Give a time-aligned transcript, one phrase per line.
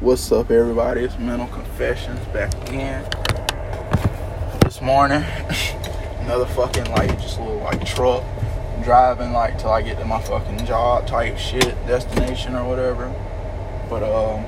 [0.00, 1.02] What's up, everybody?
[1.02, 3.04] It's Mental Confessions back again.
[4.62, 5.22] This morning,
[6.20, 8.24] another fucking like just a little like truck
[8.82, 13.12] driving like till I get to my fucking job type shit destination or whatever.
[13.90, 14.46] But um,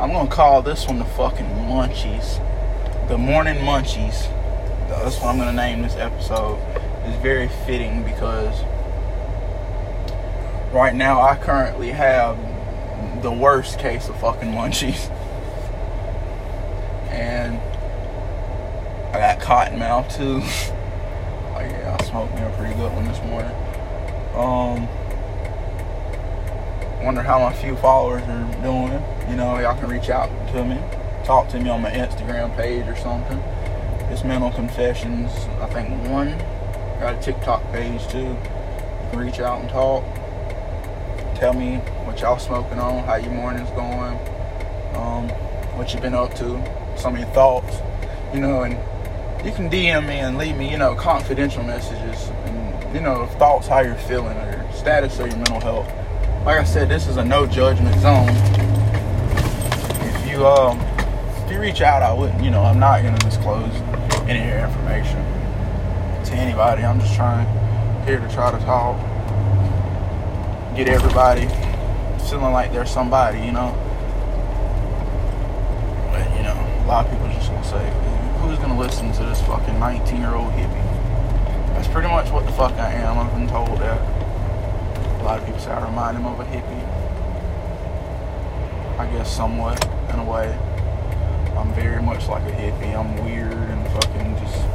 [0.00, 2.40] I'm gonna call this one the fucking Munchies,
[3.06, 4.28] the Morning Munchies.
[4.88, 6.58] That's what I'm gonna name this episode.
[7.04, 8.64] It's very fitting because
[10.72, 12.36] right now I currently have
[13.22, 15.10] the worst case of fucking munchies.
[17.10, 17.56] And
[19.14, 20.38] I got cotton mouth too.
[20.42, 23.52] yeah, I smoked me a pretty good one this morning.
[24.34, 24.88] Um
[27.04, 28.92] wonder how my few followers are doing.
[29.28, 30.78] You know, y'all can reach out to me.
[31.24, 33.38] Talk to me on my Instagram page or something.
[34.10, 35.30] It's Mental Confessions,
[35.60, 36.38] I think one.
[37.00, 38.18] Got a TikTok page too.
[38.18, 38.38] You
[39.10, 40.04] can reach out and talk
[41.42, 41.74] tell me
[42.04, 44.16] what y'all smoking on, how your morning's going,
[44.94, 45.28] um,
[45.76, 46.44] what you've been up to,
[46.96, 47.78] some of your thoughts,
[48.32, 48.74] you know, and
[49.44, 53.66] you can DM me and leave me, you know, confidential messages and, you know, thoughts,
[53.66, 55.88] how you're feeling, or your status of your mental health.
[56.46, 58.28] Like I said, this is a no judgment zone.
[60.14, 60.78] If you, um,
[61.44, 63.74] if you reach out, I wouldn't, you know, I'm not going to disclose
[64.28, 65.16] any of your information
[66.24, 66.84] to anybody.
[66.84, 67.48] I'm just trying,
[68.06, 68.96] here to try to talk
[70.74, 71.48] get everybody
[72.28, 73.76] feeling like they're somebody, you know.
[76.10, 77.90] But you know, a lot of people just gonna say,
[78.40, 80.86] "Who's gonna listen to this fucking 19-year-old hippie?"
[81.74, 83.18] That's pretty much what the fuck I am.
[83.18, 84.00] I've been told that.
[85.20, 86.82] A lot of people say I remind them of a hippie.
[88.98, 90.56] I guess somewhat, in a way.
[91.56, 92.94] I'm very much like a hippie.
[92.96, 94.66] I'm weird and fucking just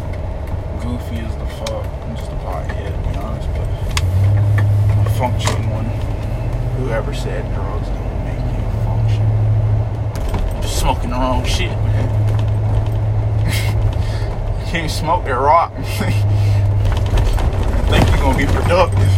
[0.82, 1.86] goofy as the fuck.
[2.04, 3.68] I'm just a pothead, to be honest, but
[5.18, 5.86] functioning one.
[6.78, 9.26] Whoever said drugs don't make you function.
[10.62, 12.08] You're smoking the wrong shit, man.
[14.60, 15.86] you can't smoke that rock and
[17.90, 19.12] think you're gonna be productive.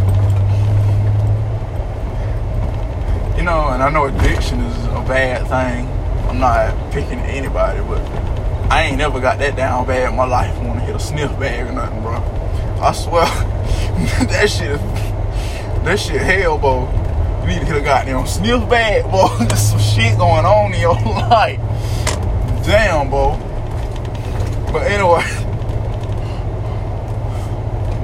[3.38, 5.85] You know, and I know addiction is a bad thing.
[6.29, 8.00] I'm not picking anybody, but
[8.72, 10.56] I ain't never got that down bad in my life.
[10.56, 12.24] I wanna hit a sniff bag or nothing, bro.
[12.81, 13.25] I swear,
[14.28, 14.79] that shit
[15.89, 16.85] that shit hell, bro.
[17.41, 19.27] You need to hit a goddamn sniff bag, bro.
[19.39, 20.94] There's some shit going on in your
[21.29, 21.57] life.
[22.63, 23.35] Damn, bro.
[24.72, 25.23] But anyway.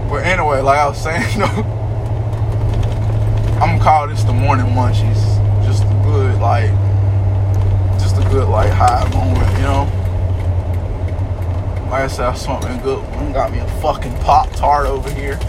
[0.09, 1.45] But anyway, like I was saying, though,
[3.59, 5.65] I'm gonna call this the morning munchies.
[5.65, 6.69] Just a good, like,
[7.99, 9.89] just a good, like, high moment, you know?
[11.89, 12.99] Like I said, I something good.
[13.15, 13.33] one.
[13.33, 15.39] Got me a fucking Pop Tart over here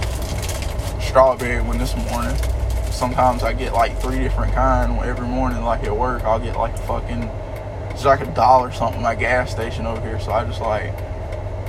[1.17, 2.37] strawberry one this morning.
[2.91, 5.63] Sometimes I get like three different kind every morning.
[5.63, 7.23] Like at work, I'll get like fucking
[7.93, 10.21] it's like a dollar something my gas station over here.
[10.21, 10.95] So I just like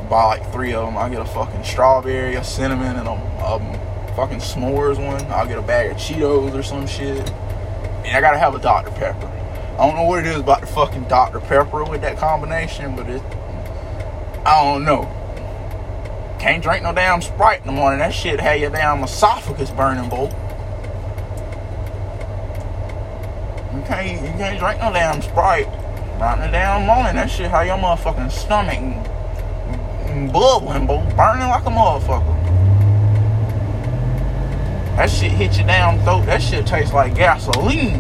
[0.10, 0.98] buy like three of them.
[0.98, 5.26] I get a fucking strawberry, a cinnamon, and a, a fucking s'mores one.
[5.32, 7.18] I'll get a bag of Cheetos or some shit.
[8.04, 9.28] And I gotta have a Dr Pepper.
[9.28, 13.10] I don't know what it is about the fucking Dr Pepper with that combination, but
[13.10, 13.22] it
[14.46, 15.10] I don't know.
[16.40, 18.00] Can't drink no damn Sprite in the morning.
[18.00, 20.26] That shit had your damn esophagus burning, boy.
[23.74, 25.68] You can't, you can't drink no damn Sprite.
[26.20, 27.16] Not in the damn morning.
[27.16, 28.80] That shit how your motherfucking stomach
[30.32, 31.04] bubbling, boy.
[31.16, 32.36] Burning like a motherfucker.
[34.96, 36.26] That shit hit your damn throat.
[36.26, 38.00] That shit tastes like gasoline.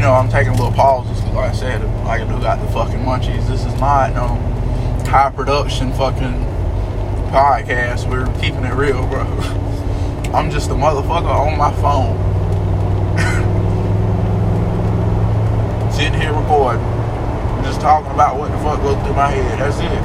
[0.00, 3.00] You know, I'm taking a little pauses like I said, I do got the fucking
[3.00, 3.46] munchies.
[3.46, 4.28] This is not no
[5.06, 6.40] high production fucking
[7.30, 8.08] podcast.
[8.08, 9.20] We're keeping it real, bro.
[10.32, 12.16] I'm just a motherfucker on my phone.
[15.92, 16.80] Sitting here recording.
[17.62, 19.58] Just talking about what the fuck goes through my head.
[19.58, 20.02] That's it.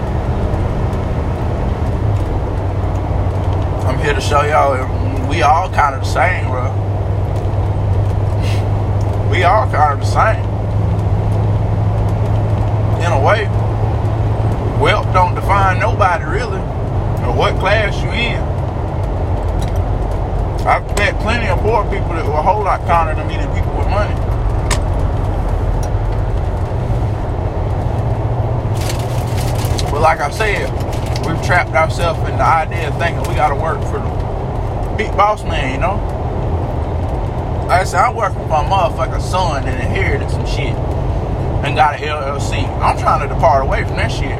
[3.87, 6.84] I'm here to show y'all um, we all kind of the same, bro
[9.35, 10.45] we all kind of the same.
[13.03, 13.47] In a way.
[14.81, 18.41] Wealth don't define nobody really, or what class you in.
[20.65, 23.53] I've met plenty of poor people that were a whole lot kinder than me than
[23.53, 24.15] people with money.
[29.91, 30.69] But like I said,
[31.25, 35.43] we've trapped ourselves in the idea of thinking we gotta work for the big boss
[35.43, 36.14] man, you know?
[37.67, 40.75] I said, I'm working for a motherfucking son that inherited some shit
[41.65, 42.63] and got an LLC.
[42.79, 44.37] I'm trying to depart away from that shit.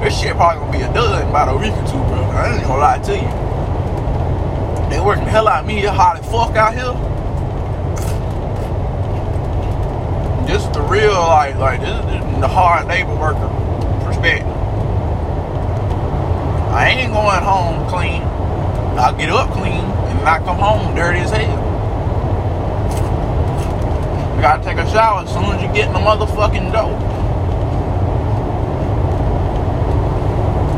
[0.00, 2.16] this shit probably gonna be a dud in about a week or two, bro.
[2.32, 4.88] I ain't gonna lie to you.
[4.88, 6.94] They working the hell out of me, hot as fuck out here.
[10.46, 13.48] This is the real, like, like this is the hard labor worker
[14.02, 14.48] perspective.
[16.72, 18.22] I ain't going home clean.
[18.98, 21.65] I'll get up clean and not come home dirty as hell.
[24.46, 26.94] Gotta take a shower as soon as you get in the motherfucking door.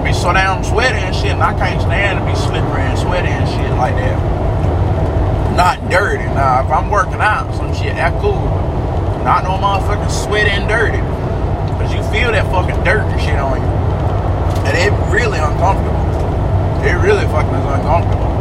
[0.02, 3.28] Be so damn sweaty and shit, and I can't stand to be slippery and sweaty
[3.28, 4.16] and shit like that.
[5.54, 6.24] Not dirty.
[6.32, 8.40] Now, if I'm working out, some shit, that cool.
[9.20, 11.04] Not no motherfucking sweaty and dirty.
[11.76, 13.68] Cause you feel that fucking dirt and shit on you.
[14.64, 16.08] And it really uncomfortable.
[16.88, 18.32] It really fucking is uncomfortable.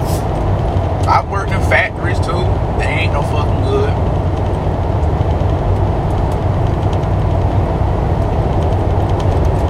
[1.04, 2.48] I've worked in factories too.
[2.80, 4.17] They ain't no fucking good.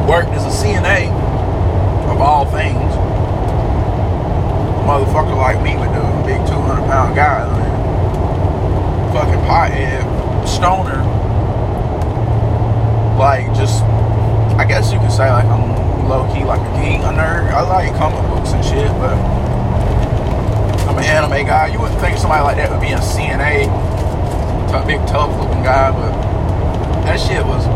[0.08, 1.12] Worked as a CNA
[2.10, 2.80] of all things.
[2.80, 2.84] A
[4.88, 9.12] Motherfucker like me with the big 200 pound guy, man.
[9.12, 10.08] Fucking pothead,
[10.48, 11.04] stoner.
[13.20, 13.84] Like, just,
[14.56, 17.52] I guess you could say, like, I'm low key like a geek, a nerd.
[17.52, 19.12] I like comic books and shit, but
[20.88, 21.68] I'm an anime guy.
[21.68, 23.68] You wouldn't think somebody like that would be a CNA,
[24.72, 26.14] a big tough looking guy, but
[27.04, 27.68] that shit was.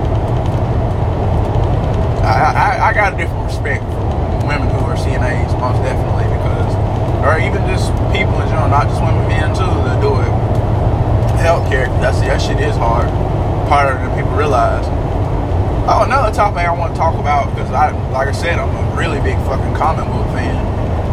[2.31, 6.71] I, I, I got a different respect for women who are CNAs, most definitely, because,
[7.27, 10.31] or even just people in general, not just women, men too, that do it.
[11.43, 13.09] Healthcare, that's that shit is hard,
[13.67, 14.85] harder than people realize.
[15.89, 18.95] Oh, another topic I want to talk about because I, like I said, I'm a
[18.95, 20.55] really big fucking comic book fan,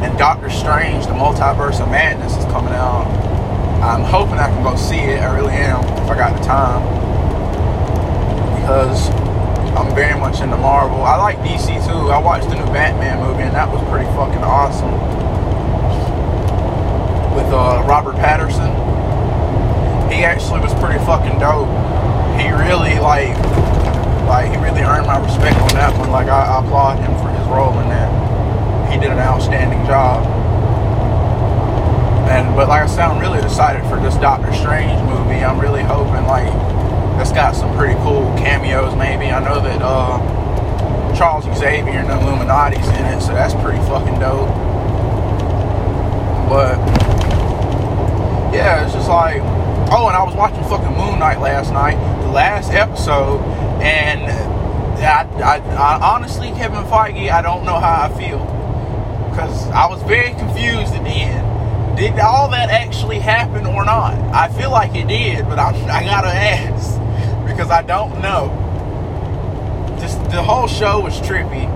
[0.05, 3.09] and Doctor Strange: The Multiverse of Madness is coming out.
[3.83, 5.21] I'm hoping I can go see it.
[5.21, 6.83] I really am if I got the time
[8.61, 9.09] because
[9.79, 11.03] I'm very much into Marvel.
[11.03, 12.11] I like DC too.
[12.11, 14.91] I watched the new Batman movie and that was pretty fucking awesome
[17.39, 18.75] with uh, Robert Pattinson.
[20.11, 21.71] He actually was pretty fucking dope.
[22.35, 23.39] He really like
[24.27, 26.11] like he really earned my respect on that one.
[26.11, 28.11] Like I, I applaud him for his role in that.
[28.91, 30.27] He did an outstanding job.
[32.27, 35.39] And but like I said, I'm really excited for this Doctor Strange movie.
[35.39, 36.51] I'm really hoping like
[37.19, 38.95] that's got some pretty cool cameos.
[38.97, 44.19] Maybe I know that uh, Charles Xavier and Illuminati's in it, so that's pretty fucking
[44.21, 44.49] dope.
[46.49, 46.79] But
[48.55, 49.43] yeah, it's just like
[49.91, 53.41] oh, and I was watching fucking Moon Knight last night, the last episode,
[53.83, 54.23] and
[55.03, 58.39] I, I, I honestly, Kevin Feige, I don't know how I feel
[59.31, 61.97] because I was very confused at the end.
[61.97, 64.15] Did all that actually happen or not?
[64.35, 66.98] I feel like it did, but I, I gotta ask
[67.59, 68.55] because I don't know.
[69.99, 71.67] Just the whole show was trippy,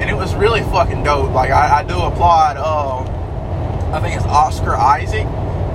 [0.00, 1.30] and it was really fucking dope.
[1.32, 2.56] Like I, I do applaud.
[2.56, 5.26] Uh, I think it's Oscar Isaac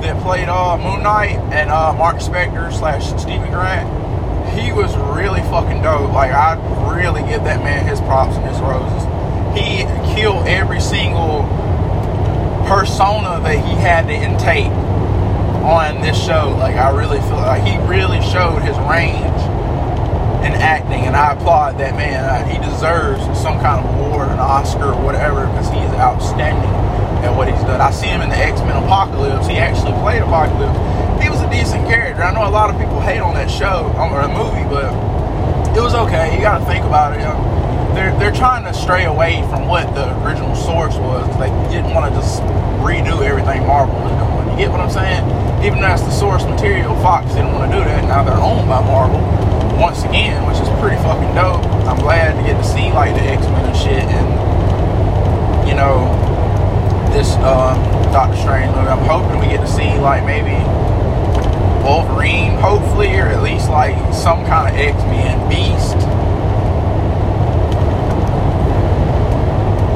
[0.01, 3.87] that played uh, Moon Knight and uh, Mark Spector slash Steven Grant.
[4.59, 6.11] He was really fucking dope.
[6.11, 6.55] Like I
[6.91, 9.03] really give that man his props and his roses.
[9.55, 9.85] He
[10.15, 11.43] killed every single
[12.67, 14.71] persona that he had to intake
[15.61, 16.55] on this show.
[16.57, 19.40] Like I really feel like he really showed his range
[20.41, 22.25] in acting, and I applaud that man.
[22.25, 26.69] Uh, he deserves some kind of award, an Oscar, or whatever, because he is outstanding
[27.21, 27.79] at what he's done.
[27.79, 29.45] I see him in the X Men Apocalypse.
[29.45, 30.73] He actually played Apocalypse.
[31.21, 32.23] He was a decent character.
[32.23, 34.89] I know a lot of people hate on that show or the movie, but
[35.77, 36.33] it was okay.
[36.33, 37.21] You got to think about it.
[37.21, 37.93] You know?
[37.93, 41.29] They're they're trying to stray away from what the original source was.
[41.37, 42.41] They didn't want to just
[42.81, 44.57] redo everything Marvel was doing.
[44.57, 45.21] You get what I'm saying?
[45.61, 48.01] Even though that's the source material, Fox didn't want to do that.
[48.09, 49.21] Now they're owned by Marvel
[49.81, 51.65] once again, which is pretty fucking dope.
[51.89, 56.05] I'm glad to get to see like the X Men and shit, and you know
[57.11, 57.73] this uh,
[58.13, 58.87] Doctor Strange movie.
[58.87, 60.53] I'm hoping we get to see like maybe
[61.81, 65.97] Wolverine, hopefully, or at least like some kind of X Men Beast.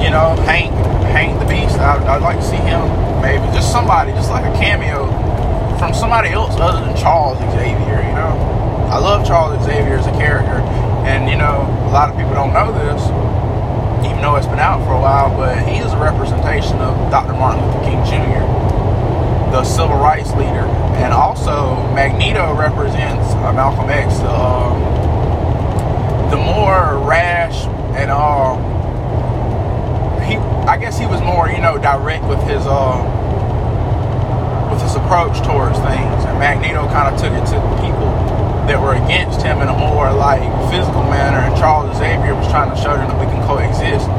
[0.02, 0.74] You know, Hank,
[1.14, 1.78] Hank the Beast.
[1.78, 2.82] I, I'd like to see him.
[3.22, 5.06] Maybe just somebody, just like a cameo
[5.78, 8.02] from somebody else other than Charles Xavier.
[8.02, 10.62] You know, I love Charles Xavier as a character,
[11.06, 13.02] and you know, a lot of people don't know this
[14.06, 17.34] even though it's been out for a while, but he is a representation of Dr.
[17.34, 18.46] Martin Luther King Jr.,
[19.50, 20.70] the civil rights leader.
[21.02, 24.70] And also, Magneto represents uh, Malcolm X, uh,
[26.30, 27.66] the more rash
[27.96, 28.56] and uh,
[30.26, 30.36] he,
[30.68, 33.00] I guess he was more, you know, direct with his uh,
[34.70, 36.26] with his approach towards things.
[36.28, 38.05] And Magneto kind of took it to people
[38.68, 40.42] that were against him in a more like
[40.72, 44.10] physical manner, and Charles Xavier was trying to show them that we can coexist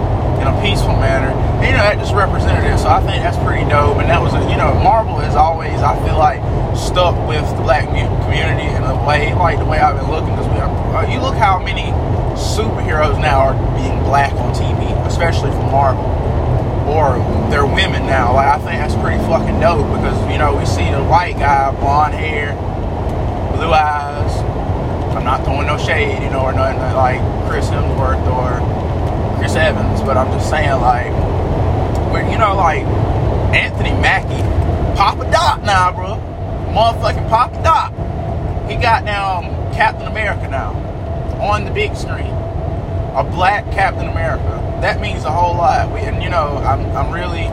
[0.40, 1.32] in a peaceful manner.
[1.58, 2.78] And, you know, that just represented it.
[2.78, 3.98] So I think that's pretty dope.
[3.98, 6.40] And that was, a, you know, Marvel is always, I feel like,
[6.76, 10.36] stuck with the black community in a way, like the way I've been looking.
[10.36, 11.90] Because uh, you look how many
[12.36, 16.04] superheroes now are being black on TV, especially from Marvel.
[16.86, 17.18] Or
[17.50, 18.34] they're women now.
[18.34, 21.74] Like I think that's pretty fucking dope because you know we see the white guy,
[21.80, 22.54] blonde hair,
[23.56, 24.32] blue eyes.
[25.16, 30.02] I'm not throwing no shade, you know, or nothing like Chris Hemsworth or Chris Evans,
[30.02, 31.10] but I'm just saying, like,
[32.12, 32.84] when you know, like
[33.54, 34.42] Anthony Mackie,
[34.96, 36.20] Papa Doc now, bro,
[36.72, 37.92] motherfucking Papa Doc.
[38.68, 40.72] He got now um, Captain America now
[41.40, 42.32] on the big screen,
[43.14, 44.62] a black Captain America.
[44.82, 45.90] That means a whole lot.
[45.92, 47.46] We, and you know, I'm, I'm really,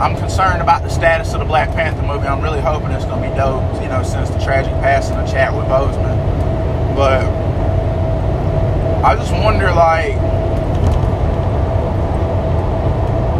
[0.00, 2.28] I'm concerned about the status of the Black Panther movie.
[2.28, 3.82] I'm really hoping it's gonna be dope.
[3.82, 7.24] You know, since the tragic passing of Chadwick Boseman, but
[9.04, 10.14] I just wonder, like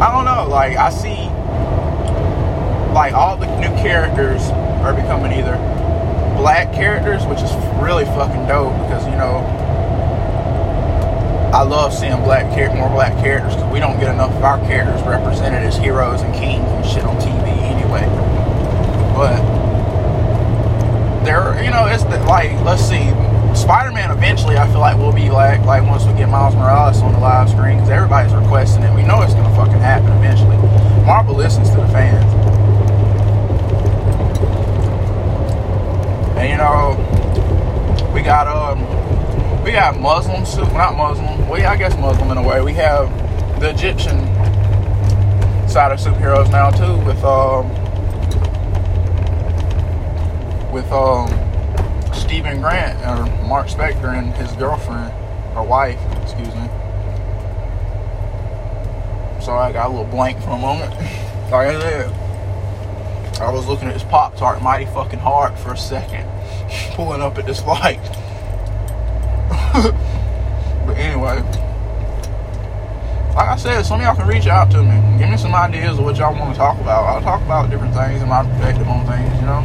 [0.03, 0.49] I don't know.
[0.49, 1.31] Like I see,
[2.93, 4.43] like all the new characters
[4.83, 5.57] are becoming either
[6.37, 9.47] black characters, which is really fucking dope because you know
[11.52, 14.59] I love seeing black char- more black characters because we don't get enough of our
[14.67, 18.05] characters represented as heroes and kings and shit on TV anyway.
[19.17, 19.40] But
[21.25, 23.09] there, you know, it's the, like let's see,
[23.57, 27.14] Spider-Man eventually I feel like will be like like once we get Miles Morales on
[27.14, 28.95] the live screen because everybody's requesting it.
[28.95, 30.57] We know it's gonna fucking happen eventually.
[31.07, 32.25] Marvel listens to the fans.
[36.37, 38.85] And you know, we got um
[39.69, 42.63] we got Muslims, well, not Muslim, yeah, I guess Muslim in a way.
[42.63, 43.11] We have
[43.61, 44.19] the Egyptian
[45.69, 47.69] side of superheroes now too with um
[50.73, 51.29] with um
[52.15, 55.13] Steven Grant or Mark Spector and his girlfriend
[55.55, 56.67] or wife, excuse me.
[59.43, 60.95] Sorry, I got a little blank for a moment.
[61.49, 65.79] Like I said, I was looking at this Pop Tart mighty fucking hard for a
[65.79, 66.29] second,
[66.95, 68.01] pulling up at this light.
[70.87, 71.43] but anyway,
[73.35, 75.19] like I said, some of y'all can reach out to me.
[75.19, 77.05] Give me some ideas of what y'all want to talk about.
[77.05, 79.65] I'll talk about different things and my perspective on things, you know.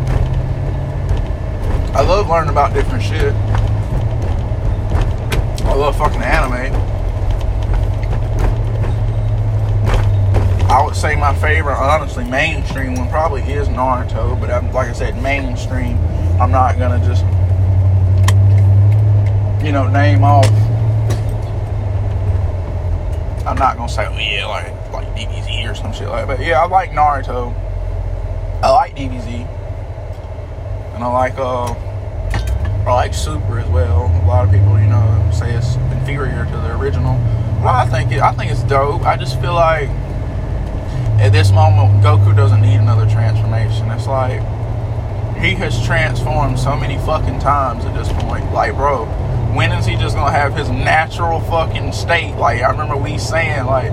[1.96, 3.34] I love learning about different shit.
[5.66, 6.74] I love fucking anime.
[10.70, 14.94] I would say my favorite, honestly, mainstream one probably is Naruto, but I'm, like I
[14.94, 15.98] said, mainstream.
[16.42, 17.24] I'm not gonna just,
[19.64, 20.46] you know, name off.
[23.48, 26.38] I'm not gonna say, oh yeah, like like DBZ or some shit like that.
[26.38, 27.54] But yeah, I like Naruto.
[28.62, 29.48] I like DBZ.
[30.96, 31.74] And I like uh
[32.86, 34.08] I like Super as well.
[34.24, 37.16] A lot of people, you know, say it's inferior to the original.
[37.62, 39.04] Well, I think it, I think it's dope.
[39.04, 39.90] I just feel like
[41.20, 43.90] at this moment, Goku doesn't need another transformation.
[43.92, 44.42] It's like
[45.38, 48.52] he has transformed so many fucking times at this point.
[48.52, 49.06] Like, bro,
[49.56, 52.36] when is he just gonna have his natural fucking state?
[52.36, 53.92] Like, I remember we saying, like,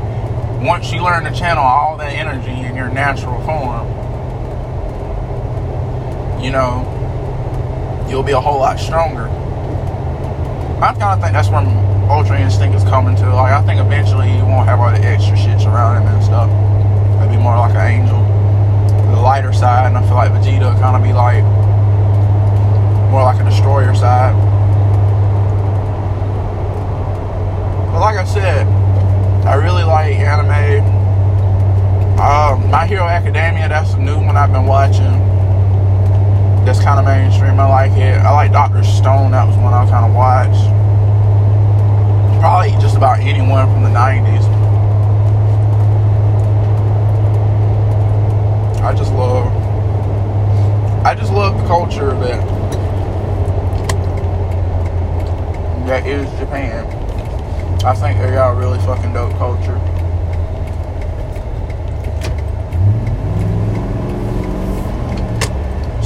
[0.63, 3.87] once you learn to channel all that energy in your natural form,
[6.43, 6.87] you know,
[8.09, 9.29] you'll be a whole lot stronger.
[10.83, 11.61] I kind of think that's where
[12.11, 13.35] Ultra Instinct is coming to.
[13.35, 16.49] Like, I think eventually you won't have all the extra shits around him and stuff.
[17.21, 18.19] It'll be more like an angel.
[19.15, 21.45] The lighter side, and I feel like Vegeta kind of be like
[23.11, 24.35] more like a destroyer side.
[27.93, 28.67] But like I said,
[29.47, 30.85] I really like anime.
[32.21, 35.31] Um, My Hero Academia, that's a new one I've been watching
[36.65, 37.59] that's kind of mainstream.
[37.59, 38.19] I like it.
[38.19, 39.33] I like Doctor Stone.
[39.33, 40.69] That was one I kind of watched.
[42.41, 44.45] Probably just about anyone from the '90s.
[48.83, 49.47] I just love.
[51.05, 52.47] I just love the culture that
[55.87, 57.00] that is Japan.
[57.83, 59.81] I think they got a really fucking dope culture.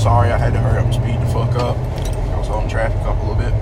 [0.04, 1.78] sorry I had to hurry up and speed the fuck up.
[1.78, 3.54] I was holding traffic up a little bit.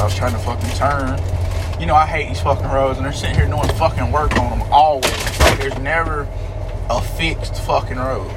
[0.00, 1.20] I was trying to fucking turn.
[1.78, 4.58] You know, I hate these fucking roads, and they're sitting here doing fucking work on
[4.58, 5.40] them always.
[5.40, 6.26] Like, there's never
[6.88, 8.30] a fixed fucking road.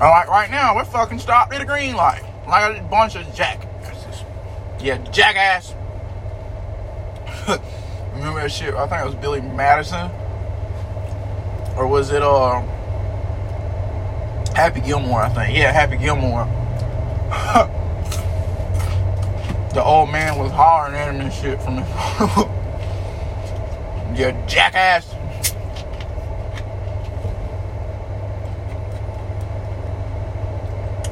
[0.00, 2.24] I'm like, right now, we're fucking stopped at a green light.
[2.48, 4.24] Like a bunch of jackasses.
[4.80, 5.74] Yeah, jackass.
[8.22, 8.72] Remember that shit?
[8.74, 10.08] I think it was Billy Madison.
[11.76, 12.60] Or was it, uh,
[14.54, 15.58] Happy Gilmore, I think.
[15.58, 16.44] Yeah, Happy Gilmore.
[19.74, 21.82] the old man was hollering at him and shit from the
[24.16, 25.12] You jackass.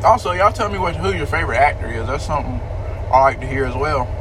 [0.04, 2.06] Also, y'all tell me what who your favorite actor is.
[2.06, 2.60] That's something
[3.12, 4.19] I like to hear as well.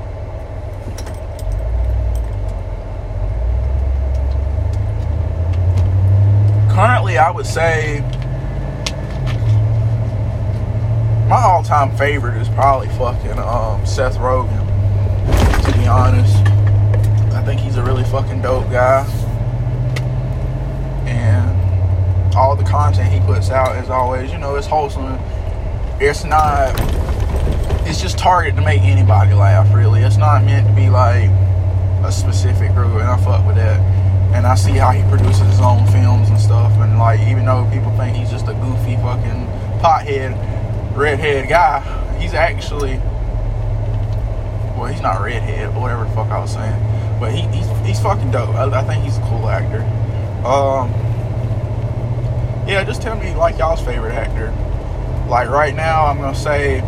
[7.17, 8.01] I would say
[11.27, 14.65] my all-time favorite is probably fucking um, Seth Rogen.
[15.65, 16.35] To be honest,
[17.33, 19.05] I think he's a really fucking dope guy,
[21.07, 25.19] and all the content he puts out is always, you know, it's wholesome.
[25.99, 26.73] It's not
[27.89, 30.01] it's just targeted to make anybody laugh really.
[30.01, 31.29] It's not meant to be like
[32.03, 33.77] a specific group and i fuck with that
[34.33, 37.67] and i see how he produces his own films and stuff and like even though
[37.71, 39.47] people think he's just a goofy fucking
[39.81, 40.35] pothead
[40.95, 41.81] redhead guy
[42.19, 42.97] he's actually
[44.77, 48.31] well he's not redhead whatever the fuck i was saying but he, he's, he's fucking
[48.31, 48.55] dope.
[48.55, 49.81] I, I think he's a cool actor.
[50.47, 50.89] Um
[52.67, 54.53] yeah just tell me like y'all's favorite actor.
[55.27, 56.81] Like right now, I'm gonna say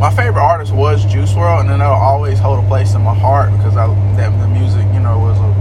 [0.00, 3.14] my favorite artist was Juice WRLD, and then I'll always hold a place in my
[3.14, 3.86] heart because I
[4.16, 5.57] that the music, you know, was a,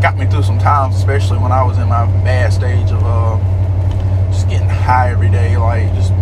[0.00, 3.38] got me through some times, especially when I was in my bad stage of uh,
[4.30, 6.12] just getting high every day, like just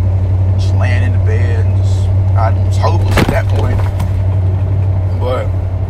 [0.59, 3.79] just laying in the bed and just I was hopeless at that point.
[5.21, 5.47] But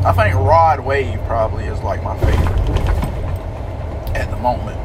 [0.06, 2.94] I think Rod Wave probably is like my favorite
[4.14, 4.78] at the moment.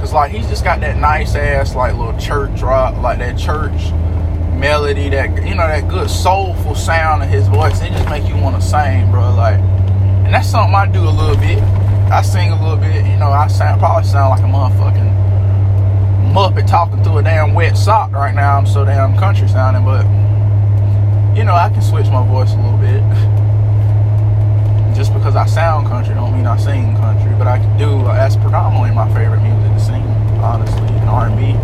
[0.00, 3.92] Cause like he's just got that nice ass like little church rock, like that church
[4.58, 7.80] melody, that you know that good soulful sound of his voice.
[7.82, 9.34] It just make you want to sing, bro.
[9.34, 9.58] Like,
[10.28, 11.56] and that's something I do a little bit.
[12.12, 12.96] I sing a little bit.
[12.96, 17.78] You know, I sound probably sound like a motherfucking muppet talking through a damn wet
[17.78, 18.58] sock right now.
[18.58, 20.04] I'm so damn country sounding, but
[21.34, 23.00] you know I can switch my voice a little bit.
[24.94, 27.88] just because I sound country don't mean I sing country, but I can do.
[27.88, 30.02] Uh, that's predominantly my favorite music to sing,
[30.44, 31.56] honestly, in R&B.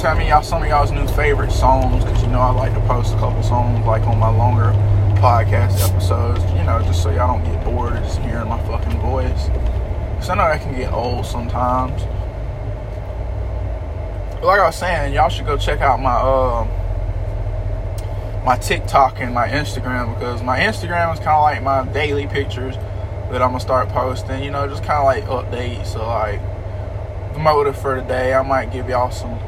[0.00, 2.80] Tell me y'all some of y'all's new favorite songs, because you know I like to
[2.86, 4.72] post a couple songs like on my longer
[5.20, 8.98] podcast episodes, you know, just so y'all don't get bored of just hearing my fucking
[9.00, 9.48] voice.
[9.48, 12.00] Because I know that can get old sometimes.
[14.40, 16.64] But like I was saying, y'all should go check out my uh
[18.42, 22.74] my TikTok and my Instagram because my Instagram is kind of like my daily pictures
[22.76, 24.42] that I'm gonna start posting.
[24.42, 25.88] You know, just kind of like updates.
[25.88, 26.40] So like
[27.34, 29.38] the motive for today, I might give y'all some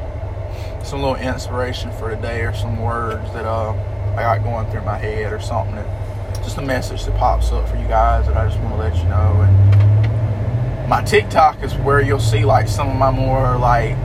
[0.83, 3.71] some little inspiration for the day or some words that uh
[4.13, 5.75] I got going through my head or something.
[5.75, 8.77] That, just a message that pops up for you guys that I just want to
[8.77, 9.41] let you know.
[9.41, 13.95] And my TikTok is where you'll see like some of my more like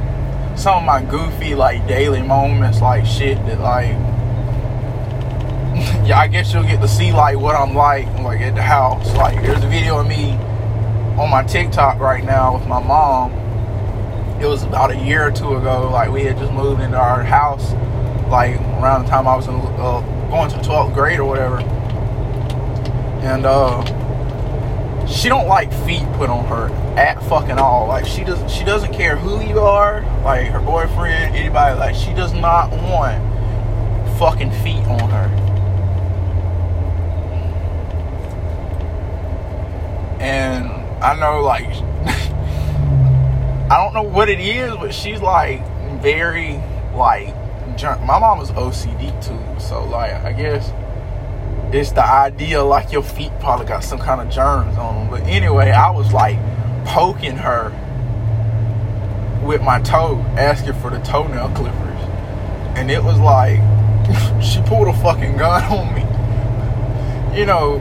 [0.56, 3.90] some of my goofy like daily moments, like shit that like
[6.06, 9.14] yeah, I guess you'll get to see like what I'm like, like at the house.
[9.14, 10.32] Like there's a video of me
[11.20, 13.47] on my TikTok right now with my mom.
[14.40, 15.90] It was about a year or two ago.
[15.90, 17.72] Like we had just moved into our house,
[18.28, 21.60] like around the time I was in, uh, going to 12th grade or whatever.
[23.20, 23.84] And uh,
[25.06, 27.88] she don't like feet put on her at fucking all.
[27.88, 31.78] Like she does, she doesn't care who you are, like her boyfriend, anybody.
[31.78, 33.22] Like she does not want
[34.18, 35.48] fucking feet on her
[40.20, 40.68] and
[41.02, 41.68] I know like
[43.70, 45.60] I don't know what it is, but she's like
[46.00, 46.58] very
[46.94, 47.34] like
[47.82, 50.72] my mom was OCD too, so like I guess
[51.70, 55.10] it's the idea like your feet probably got some kind of germs on them.
[55.10, 56.38] But anyway, I was like
[56.86, 57.70] poking her
[59.44, 62.00] with my toe, asking for the toenail clippers,
[62.74, 63.58] and it was like
[64.42, 67.38] she pulled a fucking gun on me.
[67.38, 67.80] You know,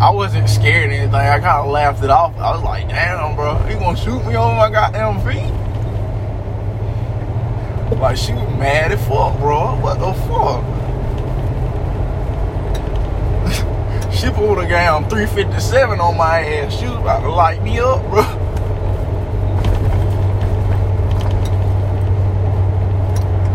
[0.00, 1.14] I wasn't scared or anything.
[1.14, 2.34] I kind of laughed it off.
[2.38, 5.52] I was like, damn, bro, you gonna shoot me on my goddamn feet?
[7.98, 9.78] Like, she was mad as fuck, bro.
[9.78, 10.64] What the fuck?
[14.14, 16.78] she pulled a damn 357 on my ass.
[16.78, 18.22] She was about to light me up, bro.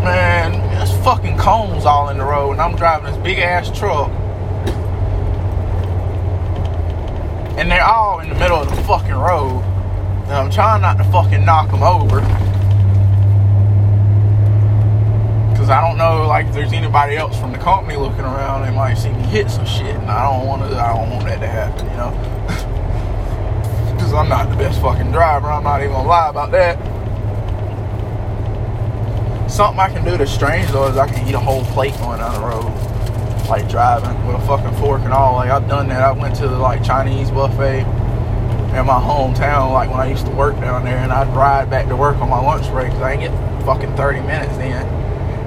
[0.04, 4.12] Man, there's fucking cones all in the road, and I'm driving this big ass truck
[7.56, 9.62] and they're all in the middle of the fucking road.
[10.24, 12.20] And I'm trying not to fucking knock them over.
[15.50, 18.74] Because I don't know, like, if there's anybody else from the company looking around, they
[18.76, 20.76] might see me hit some shit, and I don't want to.
[20.76, 22.72] I don't want that to happen, you know.
[23.96, 25.48] Because I'm not the best fucking driver.
[25.48, 26.76] I'm not even gonna lie about that.
[29.50, 32.18] Something I can do that's strange though is I can eat a whole plate going
[32.18, 32.95] down the road.
[33.48, 35.34] Like driving with a fucking fork and all.
[35.34, 36.02] Like I've done that.
[36.02, 40.32] I went to the like Chinese buffet in my hometown, like when I used to
[40.32, 43.12] work down there, and I'd ride back to work on my lunch break because I
[43.12, 44.84] ain't get fucking 30 minutes then.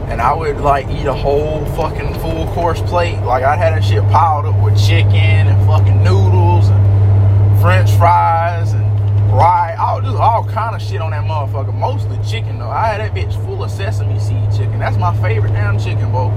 [0.09, 3.19] And I would like eat a whole fucking full course plate.
[3.19, 8.73] Like I'd had that shit piled up with chicken and fucking noodles and french fries
[8.73, 8.83] and
[9.31, 9.75] rye.
[9.77, 11.77] I would do all kind of shit on that motherfucker.
[11.77, 12.69] Mostly chicken though.
[12.69, 14.79] I had that bitch full of sesame seed chicken.
[14.79, 16.29] That's my favorite damn chicken, bro.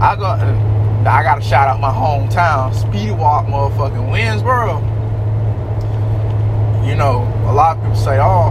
[0.00, 4.94] I got I gotta shout out my hometown, Speedy Wok motherfucking Winnsboro
[6.86, 8.50] you know, a lot of people say, oh,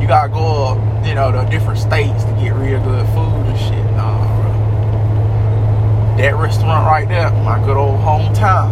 [0.00, 3.58] you gotta go up, you know, to different states to get real good food and
[3.58, 3.84] shit.
[3.96, 6.16] Nah, bro.
[6.16, 8.70] That restaurant right there, my good old hometown.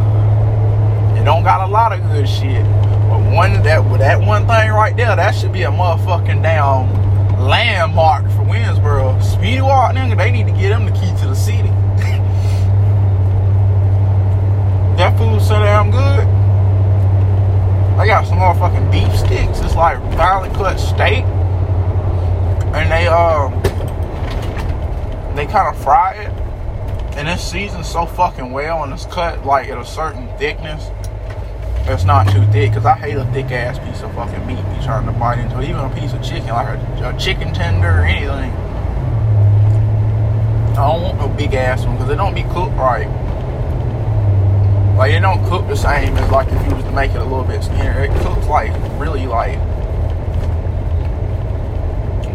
[1.21, 2.65] It don't got a lot of good shit.
[3.09, 6.91] But one that with that one thing right there, that should be a motherfucking damn
[7.41, 9.23] landmark for Winnsboro.
[9.23, 11.69] Speedy Wok nigga, they need to get them the key to the city.
[14.99, 16.27] That food so damn good.
[17.99, 19.61] They got some more fucking beef sticks.
[19.61, 21.25] It's like finely cut steak.
[22.75, 23.53] And they um
[25.37, 26.33] they kind of fry it.
[27.17, 30.91] And it's seasoned so fucking well and it's cut like at a certain thickness.
[31.87, 34.85] It's not too thick because I hate a thick ass piece of fucking meat be
[34.85, 35.63] trying to bite into.
[35.63, 38.51] Even a piece of chicken, like a, a chicken tender or anything.
[40.73, 43.09] I don't want no big ass one because it don't be cooked right.
[44.99, 47.25] Like it don't cook the same as like if you was to make it a
[47.25, 48.03] little bit skinnier.
[48.03, 49.57] It cooks like really like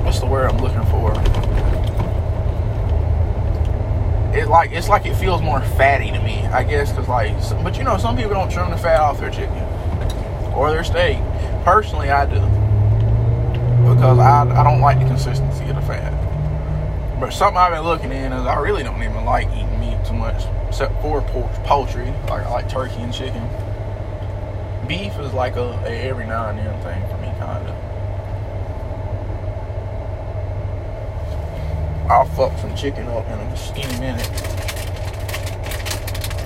[0.06, 1.12] what's the word I'm looking for?
[4.34, 7.78] It like it's like it feels more fatty to me, I guess, because like, but
[7.78, 9.62] you know, some people don't trim the fat off their chicken
[10.54, 11.18] or their steak.
[11.66, 12.40] Personally, I do
[13.94, 16.14] because I I don't like the consistency of the fat.
[17.20, 20.14] But something I've been looking in is I really don't even like eating meat too
[20.14, 21.22] much except for
[21.66, 22.12] poultry.
[22.28, 23.48] Like like turkey and chicken.
[24.88, 27.76] Beef is like a, a every now and then thing for me, kind of.
[32.10, 34.28] I'll fuck some chicken up in a skinny minute.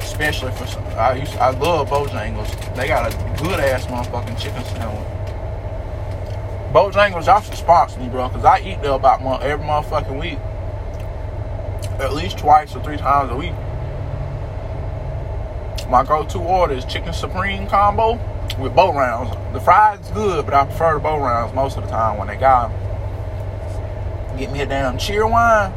[0.04, 2.76] Especially for some, I used I love Bojangles.
[2.76, 5.08] They got a good ass motherfucking chicken sandwich.
[6.74, 10.40] Bojangles, y'all should sponsor me, bro, because I eat there about every motherfucking week.
[12.02, 13.54] At least twice or three times a week.
[15.90, 18.20] My go-to order is chicken supreme combo
[18.60, 19.32] with Bo-Rounds.
[19.54, 22.70] The fries good, but I prefer the Bo-Rounds most of the time when they got
[22.70, 24.38] them.
[24.38, 25.72] Get me a damn Cheerwine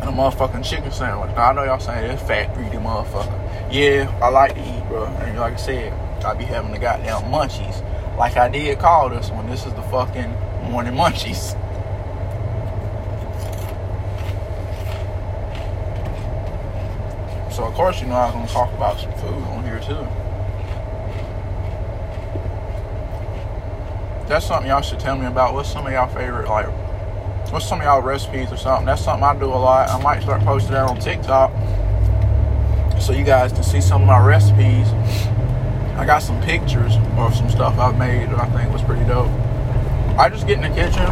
[0.00, 1.30] and a motherfucking chicken sandwich.
[1.36, 3.72] Now I know y'all saying it's fat greedy motherfucker.
[3.72, 5.06] Yeah, I like to eat, bro.
[5.06, 5.92] And like I said,
[6.24, 7.86] I be having the goddamn munchies.
[8.18, 9.48] Like I did call this one.
[9.48, 10.30] This is the fucking
[10.70, 11.56] morning munchies.
[17.62, 20.04] So of course you know I was gonna talk about some food on here too.
[24.26, 25.54] That's something y'all should tell me about.
[25.54, 26.66] What's some of y'all favorite like
[27.52, 28.86] what's some of y'all recipes or something?
[28.86, 29.90] That's something I do a lot.
[29.90, 31.52] I might start posting that on TikTok.
[33.00, 34.88] So you guys can see some of my recipes.
[35.94, 39.30] I got some pictures of some stuff I've made that I think was pretty dope.
[40.18, 41.06] I just get in the kitchen.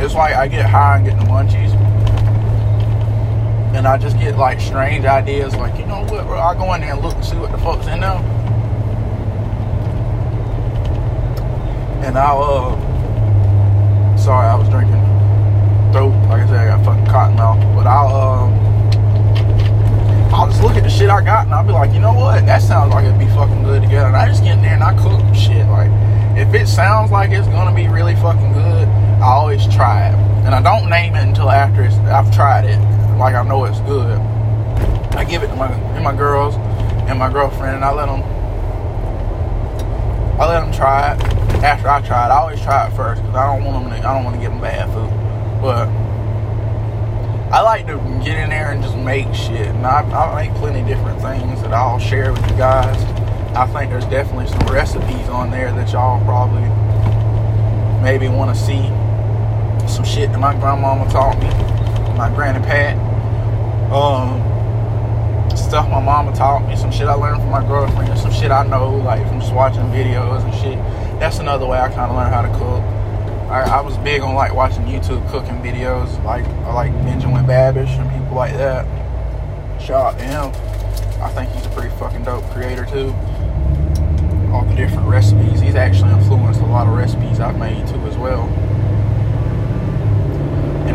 [0.00, 1.85] It's like I get high and get the munchies
[3.76, 6.26] and I just get like strange ideas, like you know what?
[6.26, 8.16] I go in there and look and see what the fuck's in there,
[12.02, 12.42] and I'll.
[12.42, 14.94] uh Sorry, I was drinking.
[15.92, 18.16] Throat, like I said, I got fucking cotton mouth, but I'll.
[18.16, 18.66] um
[20.32, 22.44] I'll just look at the shit I got and I'll be like, you know what?
[22.44, 24.08] That sounds like it'd be fucking good together.
[24.08, 25.66] And I just get in there and I cook shit.
[25.68, 25.88] Like,
[26.36, 30.14] if it sounds like it's gonna be really fucking good, I always try it.
[30.44, 34.18] And I don't name it until after I've tried it like I know it's good.
[35.16, 36.54] I give it to my and my girls
[37.08, 38.22] and my girlfriend, and I let them.
[40.40, 41.22] I let them try it
[41.64, 42.30] after I try it.
[42.30, 44.00] I always try it first because I don't want them.
[44.00, 45.10] To, I don't want to give them bad food,
[45.62, 45.88] but
[47.52, 49.68] I like to get in there and just make shit.
[49.68, 53.02] And I, I make plenty different things that I'll share with you guys.
[53.56, 56.68] I think there's definitely some recipes on there that y'all probably
[58.02, 58.86] maybe want to see.
[59.88, 61.46] Some shit that my grandmama taught me,
[62.16, 62.96] my granny Pat.
[63.92, 64.42] Um,
[65.56, 68.66] stuff my mama taught me, some shit I learned from my girlfriend, some shit I
[68.66, 70.78] know, like from just watching videos and shit.
[71.20, 72.82] That's another way I kind of learned how to cook.
[73.50, 77.46] I, I, was big on like watching YouTube cooking videos, like I like Binging with
[77.46, 78.84] Babish and people like that.
[79.80, 81.22] Shout out to him.
[81.22, 83.14] I think he's a pretty fucking dope creator too.
[84.52, 85.60] all the different recipes.
[85.60, 88.48] He's actually influenced a lot of recipes I've made too as well.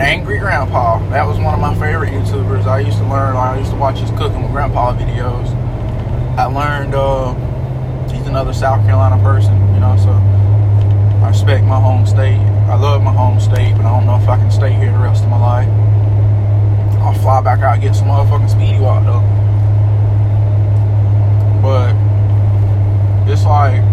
[0.01, 2.65] And Angry Grandpa, that was one of my favorite YouTubers.
[2.65, 5.47] I used to learn, I used to watch his cooking with grandpa videos.
[6.39, 7.35] I learned uh,
[8.09, 10.09] he's another South Carolina person, you know, so
[11.23, 12.39] I respect my home state.
[12.65, 14.97] I love my home state, but I don't know if I can stay here the
[14.97, 15.69] rest of my life.
[17.03, 19.21] I'll fly back out and get some motherfucking speedy wok though.
[21.61, 21.93] But
[23.31, 23.83] it's like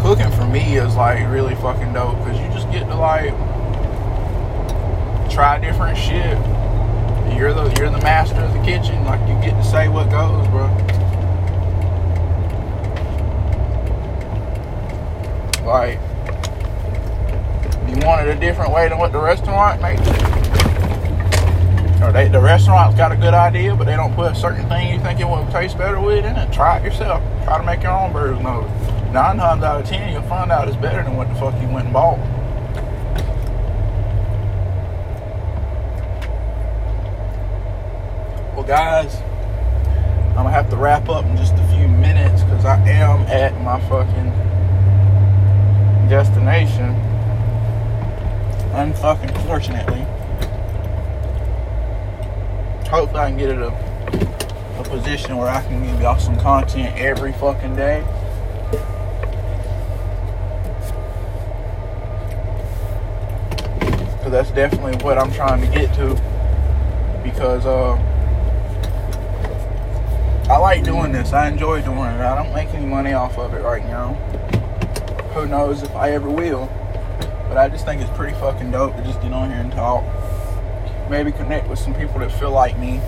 [0.00, 3.30] cooking for me is like really fucking dope because you just get to like
[5.30, 6.36] try different shit.
[7.38, 9.04] You're the you're the master of the kitchen.
[9.04, 10.66] Like you get to say what goes, bro.
[15.64, 16.00] Like
[17.88, 20.00] you want it a different way than what the restaurant makes
[22.02, 24.92] or they, the restaurant's got a good idea, but they don't put a certain thing
[24.92, 26.52] you think it will taste better with in it.
[26.52, 27.22] Try it yourself.
[27.44, 28.87] Try to make your own burgers know.
[29.12, 31.68] Nine times out of ten, you'll find out it's better than what the fuck you
[31.68, 32.18] went and bought.
[38.54, 39.16] Well, guys,
[40.30, 43.58] I'm gonna have to wrap up in just a few minutes because I am at
[43.62, 44.30] my fucking
[46.08, 46.94] destination.
[48.72, 50.06] Unfucking fortunately
[52.88, 53.68] hopefully I can get it a,
[54.80, 58.02] a position where I can give y'all some content every fucking day.
[64.28, 66.08] Cause that's definitely what I'm trying to get to.
[67.24, 67.94] Because uh,
[70.50, 71.32] I like doing this.
[71.32, 72.20] I enjoy doing it.
[72.20, 74.12] I don't make any money off of it right now.
[75.32, 76.66] Who knows if I ever will.
[77.48, 80.04] But I just think it's pretty fucking dope to just get on here and talk
[81.08, 83.00] maybe connect with some people that feel like me.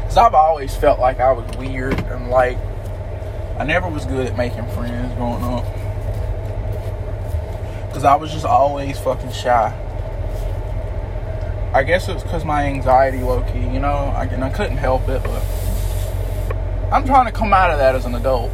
[0.00, 2.58] Because I've always felt like I was weird and like
[3.56, 5.64] I never was good at making friends growing up.
[7.86, 9.84] Because I was just always fucking shy.
[11.78, 15.08] I guess it's because my anxiety low key, you know, I, and I couldn't help
[15.08, 15.40] it, but
[16.92, 18.50] I'm trying to come out of that as an adult.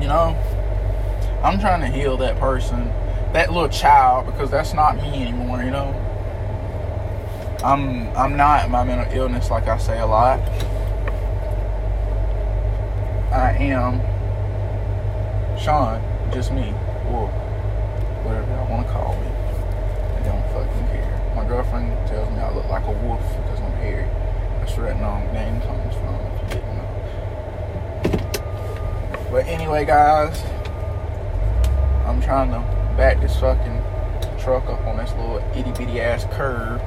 [0.00, 0.34] You know,
[1.42, 2.86] I'm trying to heal that person,
[3.34, 5.92] that little child, because that's not me anymore, you know.
[7.62, 10.40] I'm I'm not my mental illness like I say a lot.
[13.30, 14.00] I am
[15.58, 16.00] Sean,
[16.32, 16.70] just me,
[17.10, 17.28] or
[18.24, 19.26] whatever y'all want to call me.
[20.16, 21.33] I don't fucking care.
[21.44, 24.06] My girlfriend tells me I look like a wolf because I'm hairy.
[24.58, 26.88] That's where that long name comes from, if you didn't know.
[29.30, 30.42] But anyway, guys,
[32.06, 32.60] I'm trying to
[32.96, 33.82] back this fucking
[34.38, 36.80] truck up on this little itty bitty ass curve.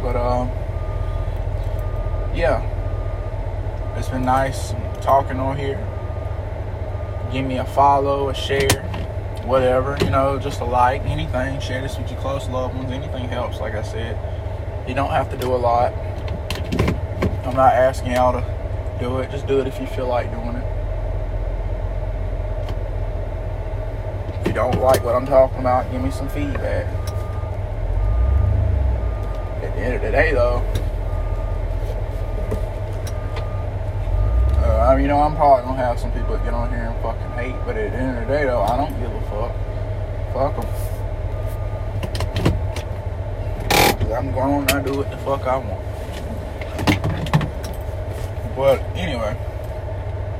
[0.00, 0.48] But um,
[2.34, 2.62] yeah,
[3.98, 4.72] it's been nice
[5.02, 5.86] talking on here.
[7.30, 8.89] Give me a follow, a share,
[9.50, 11.60] whatever, you know, just a like, anything.
[11.60, 12.92] Share this with your close loved ones.
[12.92, 14.16] Anything helps, like I said.
[14.88, 15.92] You don't have to do a lot.
[17.44, 19.30] I'm not asking y'all to do it.
[19.32, 20.64] Just do it if you feel like doing it.
[24.40, 26.86] If you don't like what I'm talking about, give me some feedback
[29.64, 30.62] At the end of the day, though,
[34.80, 37.02] I mean, you know, I'm probably gonna have some people that get on here and
[37.02, 39.52] fucking hate, but at the end of the day, though, I don't give a fuck.
[40.32, 40.70] Fuck them.
[44.12, 45.84] I'm grown, I do what the fuck I want.
[48.56, 49.36] But anyway,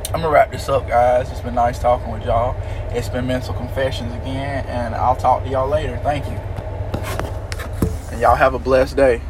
[0.06, 1.30] I'm gonna wrap this up, guys.
[1.30, 2.56] It's been nice talking with y'all.
[2.90, 5.98] It's been Mental Confessions again, and I'll talk to y'all later.
[6.02, 6.38] Thank you.
[8.10, 9.20] And y'all have a blessed day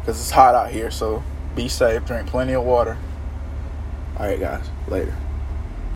[0.00, 0.90] because it's hot out here.
[0.90, 1.22] So
[1.54, 2.96] be safe, drink plenty of water.
[4.18, 5.27] All right, guys, later.